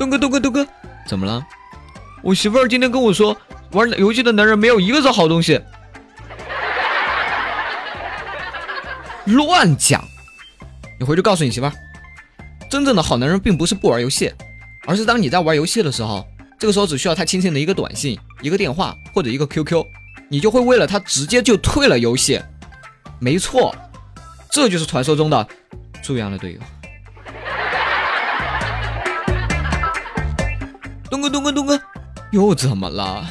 [0.00, 0.66] 东哥，东哥，东哥，
[1.06, 1.46] 怎么了？
[2.22, 3.36] 我媳妇儿今天跟我说，
[3.72, 5.60] 玩游戏的男人没有一个是好东西。
[9.26, 10.02] 乱讲！
[10.98, 11.72] 你回去告诉你媳妇儿，
[12.70, 14.32] 真正的好男人并不是不玩游戏，
[14.86, 16.26] 而是当你在玩游戏的时候，
[16.58, 19.84] 这个时候只需要他轻轻的一个短信、一个电话或者一个 QQ，
[20.30, 22.40] 你就会为了他直接就退了游戏。
[23.18, 23.76] 没错，
[24.50, 25.46] 这就是传说中的
[26.02, 26.60] 猪样的队友。
[31.10, 31.80] 东哥，东哥，东哥，
[32.30, 33.26] 又怎么了？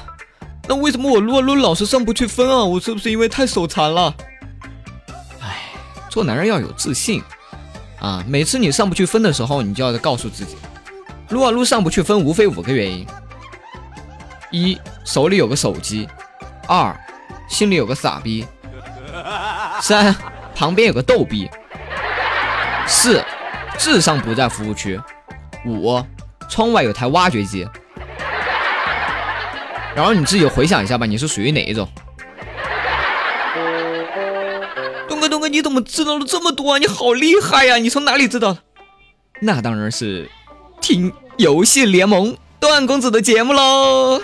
[0.67, 2.63] 那为什么我撸啊撸老是上不去分啊？
[2.63, 4.13] 我是不是因为太手残了？
[5.41, 5.71] 哎，
[6.09, 7.23] 做男人要有自信
[7.99, 8.23] 啊！
[8.27, 10.57] 每次你上不去分的时候，你就要告诉自己，
[11.29, 13.07] 撸啊撸上不去分，无非五个原因：
[14.51, 16.05] 一，手里有个手机；
[16.67, 16.95] 二，
[17.47, 18.45] 心里有个傻逼；
[19.81, 20.13] 三，
[20.53, 21.47] 旁边有个逗逼；
[22.85, 23.23] 四，
[23.77, 24.99] 智商不在服务区；
[25.65, 26.03] 五。
[26.49, 27.65] 窗外有台挖掘机，
[29.95, 31.87] 然后你自己回想一下吧，你是属于哪一种？
[35.07, 36.77] 东哥，东哥，你怎么知道了这么多啊？
[36.79, 37.77] 你好厉害呀！
[37.77, 38.59] 你从哪里知道的？
[39.41, 40.29] 那当然是
[40.81, 44.21] 听游戏联盟段公子的节目喽。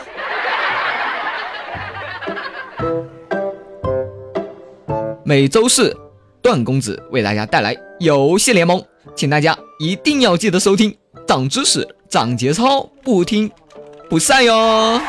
[5.24, 5.96] 每周四，
[6.42, 8.84] 段公子为大家带来游戏联盟，
[9.16, 11.88] 请大家一定要记得收听，长知识。
[12.10, 13.52] 长节操，不听
[14.10, 15.02] 不散哟。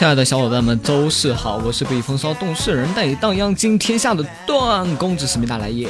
[0.00, 5.86] 亲爱的小伙伴们，周四好，我是被风骚动世人，带你荡漾惊天下的段公子史密达来也。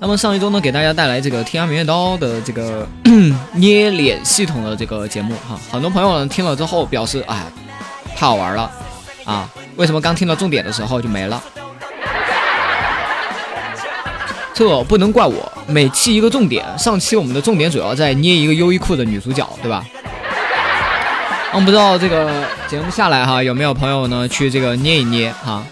[0.00, 2.84] 那么上一周呢，给大家带来这个天涯明月刀的这个
[3.54, 7.46] 捏脸系统的这个节目哈，很多朋友呢听了之后表示，哎，
[8.16, 8.68] 太好玩了
[9.24, 9.48] 啊！
[9.76, 11.40] 为什么刚听到重点的时候就没了？
[14.52, 19.86] 这不能怪我，每期一个重点，上期我们的重点主要在捏一个优衣库的女主角，对吧？
[21.56, 25.64] 我不知道这个节目下来哈，有没有朋友呢去这个捏一捏哈？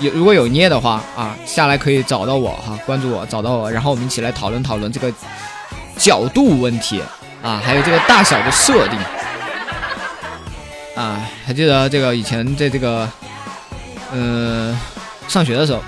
[0.00, 5.12] 有如果有捏的话啊，下来可以找到我哈，关注我，找到我，然后我们一起来讨论讨论这个
[5.96, 7.00] 角度问题
[7.40, 8.98] 啊，还有这个大小的设定
[10.96, 11.24] 啊。
[11.46, 13.08] 还记得这个以前在这个
[14.12, 14.76] 嗯
[15.28, 15.80] 上学的时候，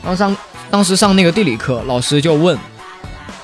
[0.00, 0.34] 然后上
[0.70, 2.56] 当时上那个地理课，老师就问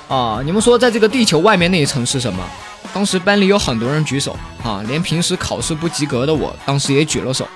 [0.08, 2.44] 啊，你们说在这个地球外面那一层是什么？
[2.92, 7.46] 当时班里有很多人举手啊，连平时考试不及格的我，当时也举了手。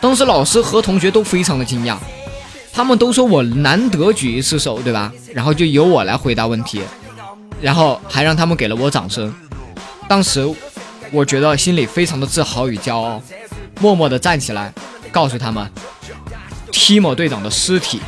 [0.00, 1.96] 当时老师和同学都非常的惊讶，
[2.72, 5.12] 他们都说我难得举一次手，对吧？
[5.32, 6.82] 然后就由我来回答问题，
[7.60, 9.32] 然后还让他们给了我掌声。
[10.08, 10.44] 当时
[11.12, 13.22] 我觉得心里非常的自豪与骄傲，
[13.80, 14.72] 默默的站起来，
[15.12, 15.70] 告诉他们
[16.72, 18.00] ，t m o 队长的尸体。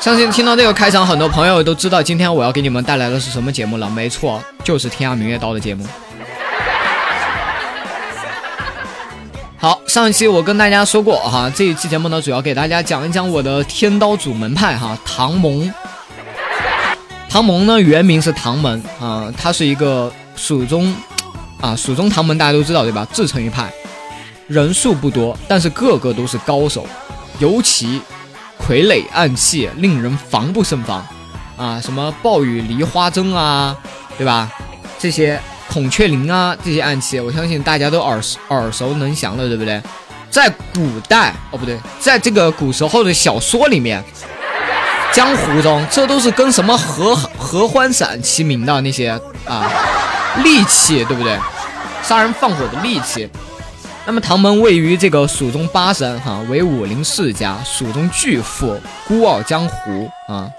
[0.00, 3.88] 相信听到这个开场，很多朋友都知道今天我要给你们带来的是什么节目了。
[3.90, 5.86] 没错，就是《天涯明月刀》的节目。
[9.58, 15.70] 好，上一期我跟大家说过哈，这一期节目呢，主要给大家讲一讲我的天刀主门派哈，唐蒙。
[17.28, 20.96] 唐蒙呢，原名是唐门啊，他是一个蜀中
[21.60, 23.06] 啊，蜀中唐门大家都知道对吧？
[23.12, 23.70] 自成一派，
[24.46, 26.86] 人数不多，但是个个都是高手，
[27.38, 28.00] 尤其。
[28.70, 31.04] 傀儡暗器令人防不胜防，
[31.56, 33.76] 啊，什么暴雨梨花针啊，
[34.16, 34.48] 对吧？
[34.96, 38.20] 这些孔雀翎啊，这些暗器，我相信大家都耳
[38.50, 39.82] 耳熟能详的，对不对？
[40.30, 44.00] 在古代，哦不对，在这个古时候的小说里面，
[45.12, 49.10] 江湖中，这都是跟什么合合欢伞齐名的那些
[49.46, 49.68] 啊
[50.44, 51.36] 利器，对不对？
[52.04, 53.28] 杀人放火的利器。
[54.06, 60.50] 那么唐门位于这个蜀中巴山，哈，为武林世家，蜀中巨富，孤傲江湖啊。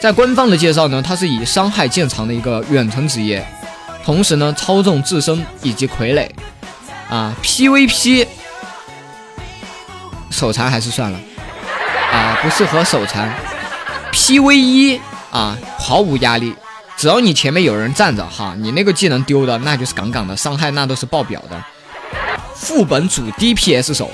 [0.00, 3.44] 在官方的介绍呢，它是以伤害见长的一个远程职业，
[4.04, 6.28] 同时呢，操纵自身以及傀儡
[7.10, 8.26] 啊，PVP
[10.30, 11.18] 手残还是算了
[12.12, 13.34] 啊，不适合手残。
[14.12, 16.54] PVE 啊，毫无压力，
[16.96, 21.62] 只要你前面有人站着哈，你那个技能丢的那就是杠杠的，伤害那都是爆表的。
[22.60, 24.10] 副本主 DPS 手，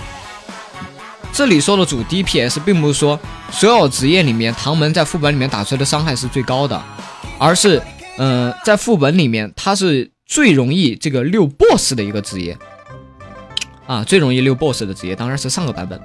[1.32, 3.18] 这里说的主 DPS，并不是说
[3.50, 6.80] 所有职业里面唐门在副本里面打出来的伤害是最高的，
[7.38, 7.82] 而是，
[8.18, 12.56] 嗯，在副本里面他是最容易这个溜 BOSS 的一个职业。
[13.86, 16.00] 啊，最容易溜 BOSS 的职业当然是上个版本。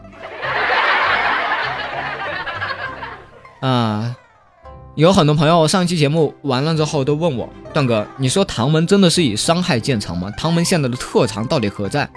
[3.69, 4.15] 啊，
[4.95, 10.31] 有很多朋友上期节目完了之后都问我，段哥，你说唐门真的是以伤害见长吗？
[10.38, 12.09] 唐门现在的特长到底何在？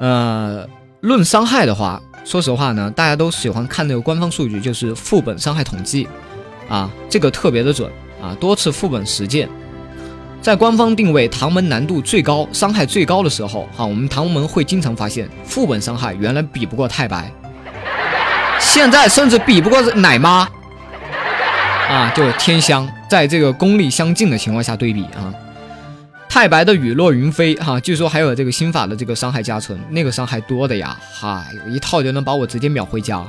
[0.00, 0.66] 呃，
[1.00, 6.06] 论伤害的话，说实话呢，大家都喜欢看那个官方数据，就是副本伤害统计，
[6.68, 7.90] 啊，这个特别的准
[8.22, 9.48] 啊，多次副本实践。
[10.40, 17.32] 在官方定位唐门难度最高、伤害最高的时候，哈，我们唐门会经常发现副本伤害原来比不过太白，
[18.60, 20.48] 现在甚至比不过奶妈，
[21.88, 25.34] 啊，就天香，在这个功力相近的情况下对比啊，
[26.28, 33.24] 太白的雨落云飞，哈，据说还有这个新法的这个伤害加成，那个伤害多的呀，嗨，一套就能把我直接秒回家，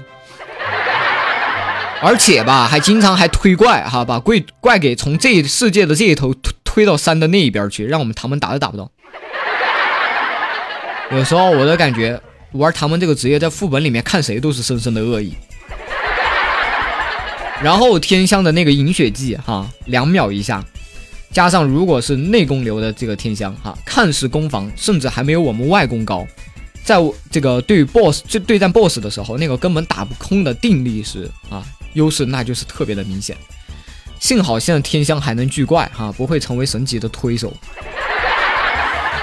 [2.01, 6.53] 而且吧，还经常还推怪，哈，把怪怪给从这世界的这一头推。
[6.71, 8.89] 推到山的那一边去，让我们唐门打都打不到。
[11.11, 15.33] 有时候我都感觉玩唐门这个职业，在副本里面看谁都是深深的恶意。
[17.59, 20.63] 然后天香的那个饮血技，哈，两秒一下，
[21.31, 26.25] 加上如果是内功流的这个天香，哈，看似攻防甚至还没有我们外功高，
[26.83, 33.37] 在我这个对 BOSS 就对战 BOSS 的时候，那个根本打不空的定力是啊，优势那就是特别的明显。
[34.19, 37.53] 幸好现在天香还能聚怪哈，不会成为神级的推手，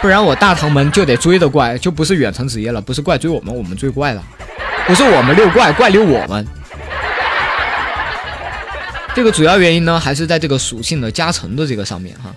[0.00, 4.24] 不然我大唐门就得追的怪就不是远程职业了，不是怪追我们，我们追怪了，
[4.86, 6.46] 不是我们溜怪，怪溜我们。
[9.16, 12.36] 这个主要原因呢，还是在这个属性的加成的这个上面哈。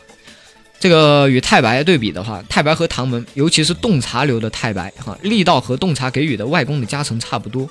[0.80, 7.70] 这个与太白对比的话，太白和唐门，尤其是洞察流的太白哈，力道和洞察给予的外功的加成差不多。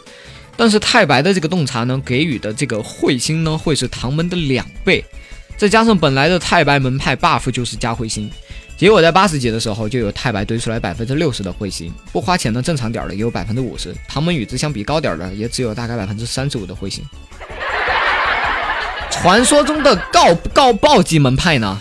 [0.58, 5.02] 但是太白的这个洞察呢，给予的这个彗星呢，会是唐门的两倍，
[5.56, 8.30] 再加上本来的太白门派 buff 就是加彗星，
[8.76, 17.02] 结果在八十级的时候就有太白堆出来百分之六十的彗星，不花钱的正常点的也有百分之五十，唐门与之相比高点的也只有大概百分之三十五的彗星。
[19.20, 21.76] 传说中的告告暴击门派呢？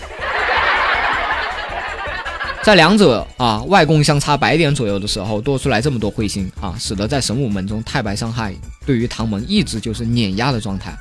[2.63, 8.55] 在两者啊外功相差百点左右的时候，多出来这么多彗星啊，使得在神武门中太白伤害
[8.87, 10.97] 对于唐门一直就是碾压的状态。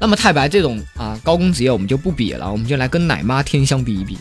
[0.00, 4.18] 那么太白这种啊高攻职业我们就不比了，我们就来跟奶妈天香比一比。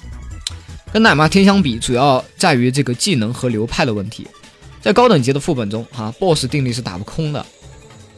[0.91, 4.27] 跟奶妈天香比，主要在于这个技能和流派的问题。
[4.81, 7.43] 在高等级的副本中啊，BOSS 定力是打不空的，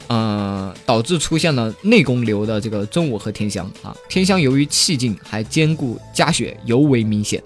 [0.09, 3.95] 嗯，导致出现了内功流的这个真武和天香啊。
[4.07, 7.41] 天香由于气劲还兼顾加血，尤为明显。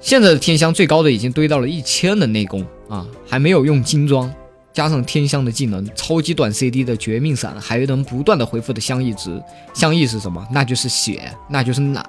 [0.00, 4.32] 现在的天香最高的已经堆到了一千的内功啊，还没有用金装，
[4.72, 9.42] 加上天香的技能超级短 CD 的绝命伞，还能不断的回复的相异值，
[9.74, 10.46] 相异是什么？
[10.52, 12.02] 那就是血，那就是奶，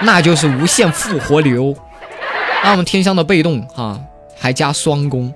[0.00, 1.76] 那就是无限复活流。
[2.62, 4.00] 那我们天香的被动哈，
[4.38, 5.32] 还加双攻，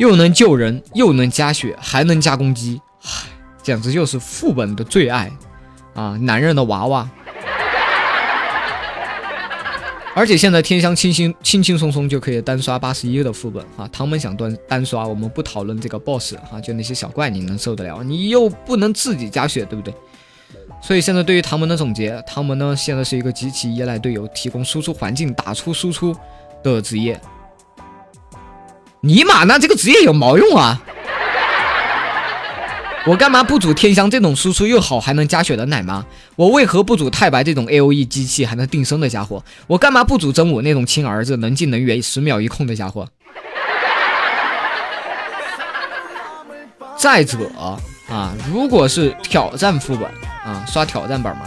[0.00, 3.28] 又能救人，又能加血，还能加攻击，嗨，
[3.62, 5.30] 简直就是副本的最爱
[5.92, 7.06] 啊，男人的娃娃。
[10.14, 13.86] 而且现在天香轻轻轻轻松松就可以单刷八十一的副本啊！
[13.92, 18.02] 唐门想单单刷，我们不讨论这个 boss 哈，就那些小怪你能受得了？
[18.02, 19.92] 你又不能自己加血，对不对？
[20.80, 26.16] 所以现在对于唐门的总结，唐门呢现在是一个极其依赖队友提供输出环境、打出输出
[26.62, 27.20] 的职业。
[29.02, 30.80] 尼玛，那这个职业有毛用啊？
[33.06, 36.04] 我干嘛不组天香这种输出又好还能加血的奶妈？
[36.36, 39.42] 我为何不组太白这种 A O E 机器还能定身的家伙？
[39.66, 43.08] 我干嘛不组真武那种亲儿子能进能源十秒一控的家伙？
[46.98, 47.38] 再者
[48.10, 50.04] 啊，如果是挑战副本
[50.44, 51.44] 啊，刷挑战本吗，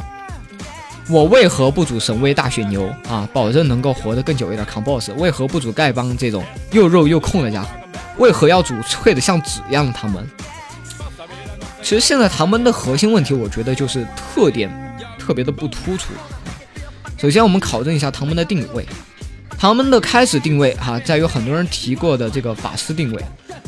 [1.09, 5.11] 我为何不组神威大血牛啊，保证能够活得更久一点扛 BOSS？
[5.17, 7.69] 为何不组丐帮这种又肉又控的家伙？
[8.17, 10.25] 为何要组脆的像纸一样的唐门？
[11.81, 14.71] 其实现在唐门的核心问题，我觉得就是特点
[15.19, 16.13] 特别的不突出。
[17.17, 18.85] 首先，我们考证一下唐门的定位。
[19.57, 23.23] 唐门的开始定位哈，在有很多人提过的这个法师定位，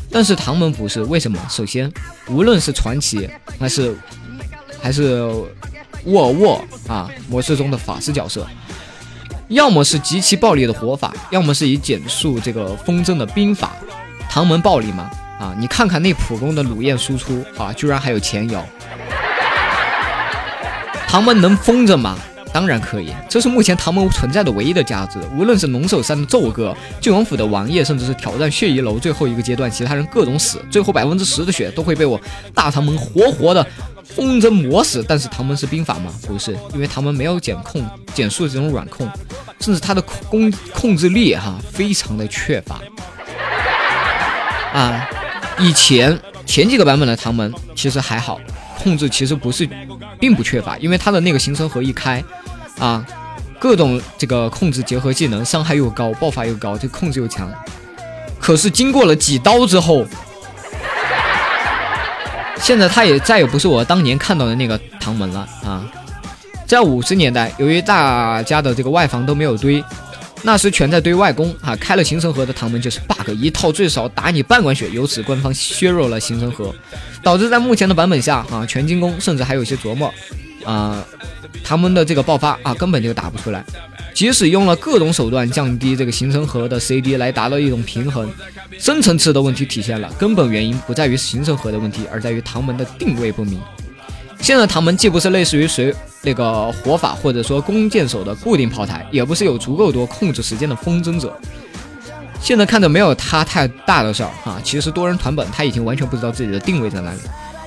[0.10, 1.40] 但是唐门不是，为什么？
[1.50, 1.92] 首先，
[2.28, 3.96] 无论是传奇还是
[4.82, 5.30] 还是
[6.06, 8.48] 沃尔沃啊模式中的法师角色，
[9.50, 13.72] 要么是极其暴力的火法，要么是以减速这个风筝的兵法。
[14.30, 15.10] 唐门暴力吗？
[15.40, 18.66] 啊，你看看那普攻的鲁燕输出啊，居然还有前摇。
[21.08, 22.18] 唐门能风筝吗？
[22.56, 25.20] 当然可以，这是目前唐门存在的唯一的价值。
[25.38, 32.18] 无论是龙首山的奏哥、郡王府的王爷，甚至是挑战血衣楼最后一个阶段，其他人各种死，最后百分之十的血都会被我
[32.54, 33.68] 大唐门活活的
[34.06, 35.04] 风筝磨死。
[35.06, 36.10] 但是唐门是兵法吗？
[36.26, 39.06] 不是，因为唐门没有减控、减速这种软控，
[39.60, 42.80] 甚至它的控控制力哈非常的缺乏
[44.72, 45.06] 啊。
[45.60, 48.40] 以前前几个版本的唐门其实还好，
[48.82, 49.68] 控制其实不是
[50.22, 52.24] 并不缺乏，因为它的那个形成盒一开
[52.78, 53.06] 啊，
[53.60, 57.52] 各种这个控制结合技能，伤害又高，爆发又高，这控制又强。
[58.40, 60.06] 可是经过了几刀之后，
[62.60, 65.86] 现在他也再也不是我当年看到的那个唐门了啊。
[66.68, 69.84] 在五十年代，由于大家的这个外防都没有堆，
[70.42, 76.74] 那时全在堆外攻啊，开了形成盒的唐门就是 bug，一套最少打你半管血，由此官方削弱了形成盒，
[77.22, 80.12] 导致在目前的版本下啊，全进攻甚至还有一些琢磨
[80.66, 81.06] 啊，
[81.64, 83.64] 唐门的这个爆发啊根本就打不出来，
[84.14, 88.30] 即使用了各种手段降低这个形成盒的 CD 来达到一种平衡，
[88.80, 93.60] 深层次的问题体现了，根本原因不在于形成盒的问题，而在于唐门的定位不明。
[94.42, 101.36] 现在唐门既不是类似于谁那个火法或者说弓箭手的固定炮台，也不是有足够多控制时间的风筝者。
[102.42, 107.20] 现在看着没有他太大的事儿啊，其实多人团本他已经完全不知道自己的定位在哪里。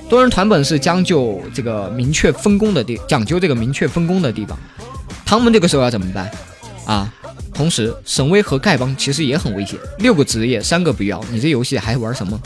[0.09, 4.57] 多人团本是将就这个明确分工的地，讲究这个明确分工的地方。
[5.23, 6.29] 唐门这个时候要怎么办
[6.85, 7.13] 啊？
[7.53, 12.39] 同时神威和丐帮其实也很危险，六个职业三个不要，你这游戏还玩什么？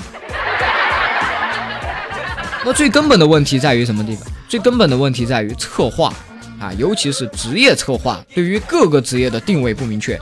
[2.65, 4.27] 那最根本的问题在于什么地方？
[4.49, 6.13] 最根本的问题在于策划
[6.59, 10.19] 啊，尤其是职业策划，对于各个职业的定位不明确。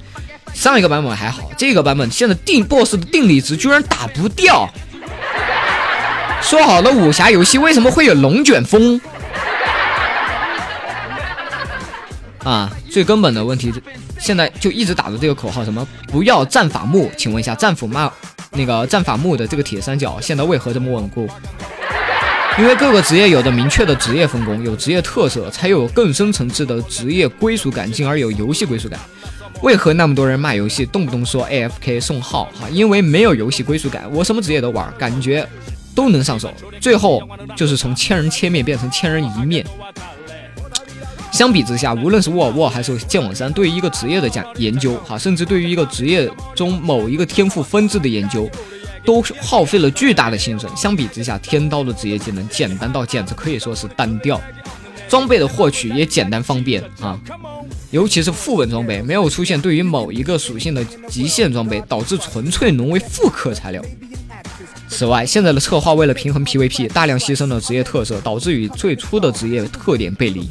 [0.54, 4.70] 上一个版本还好，这个版本现在定 BOSS 的定理值居然打不掉。
[6.42, 9.00] 说好的武侠游戏为什么会有龙卷风？
[12.44, 13.72] 啊，最根本的问题，
[14.20, 17.10] 现在就一直打着这个口号，什么不要战法木？
[17.16, 18.12] 请问一下，战斧骂，
[18.52, 21.30] 那个战法木的这个铁三角现在为何这么稳固？
[22.58, 29.00] 因为各个职业有着明确的职业分工，有职业特色，才有更深层次的职业归属感，进而有游戏归属感。
[29.62, 32.46] 为何那么多人骂游戏，动不动说 AFK 送号？
[32.60, 34.04] 哈，因为没有游戏归属感。
[34.12, 35.48] 我什么职业都玩，感觉
[35.96, 37.22] 都能上手，最后
[37.56, 39.66] 就是从千人千面变成千人一面。
[41.32, 48.50] 相比之下，无论是沃尔沃还是剑网三，对于一个职业的讲研究，哈，甚至对于一个职业中某一个天赋分支的研究。
[49.04, 50.70] 都耗费了巨大的心神。
[50.78, 54.40] 相比之下，天刀的职业技能简单到简直可以说是单调，
[55.10, 57.20] 装备的获取也简单方便啊。
[57.90, 63.82] 尤其是副本装备，没有出现对于某一个属性的极限装备，导致纯粹沦为复刻材料。
[65.02, 70.48] 此外，现在的策划为了平衡 PVP，大量牺牲了职业特色，导致与最初的职业特点背离。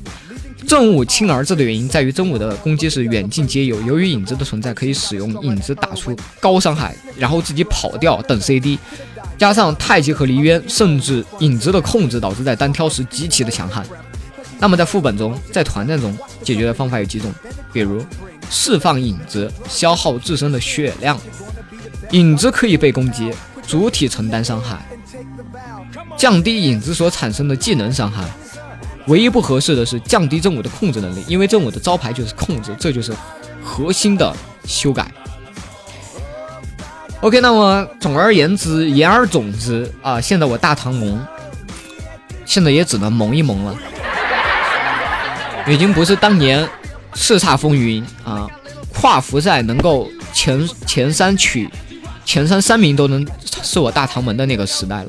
[0.67, 8.77] 正午轻而治的原因在于真武的攻击是远近皆有，由于影子的存在，可以使用影子打出高伤害，然后自己跑掉等 CD，
[9.39, 13.87] 加上太极和离渊，甚至影子的控制，导致在单挑时极其的强悍。
[14.59, 17.33] 那么在副本中，在团战中解决的方法有几种，
[17.73, 18.05] 比如
[18.51, 21.17] 释放影子，消耗自身的血量，
[22.11, 23.31] 影子可以被攻击，
[23.71, 24.85] 主体承担伤害，
[26.17, 28.25] 降低影子所产生的技能伤害。
[29.07, 33.15] 唯一不合适的是降低正午的控制能力，因为正午的招牌就是控制，这就是
[33.63, 34.35] 核心的
[34.65, 35.07] 修改。
[37.21, 41.25] OK，那么总而言之，言而总之啊，现在我大唐蒙，
[42.45, 43.77] 现在也只能蒙一蒙了，
[45.69, 46.69] 已经不是当年
[47.15, 48.49] 叱咤风云啊，
[48.93, 51.71] 跨服赛能够前前三取
[52.25, 53.27] 前三三名都能
[53.63, 55.09] 是我大唐门的那个时代了，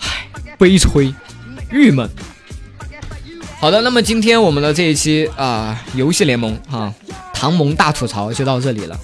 [0.00, 0.28] 唉，
[0.58, 1.14] 悲催，
[1.70, 2.08] 郁闷。
[3.58, 6.92] 好的，那么今天我们的这一期啊，游戏联盟啊，
[7.32, 8.98] 唐蒙大吐槽就到这里了。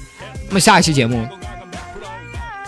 [0.49, 1.26] 那么下一期节目，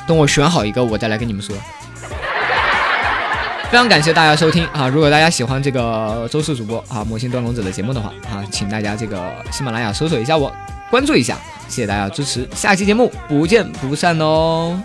[0.06, 1.54] 等我选好一个，我再来跟你们说。
[3.70, 4.88] 非常感谢大家收听啊！
[4.88, 10.52] 如果大家喜欢这个周四主播啊魔性断龙子的节目的话啊，请大家这个喜马拉雅搜索一下我，
[10.90, 14.80] 关注一下，谢谢大家支持，下期节目不见不散哦。